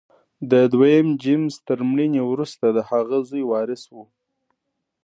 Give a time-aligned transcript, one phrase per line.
[0.51, 3.95] د دویم جېمز تر مړینې وروسته د هغه زوی وارث و.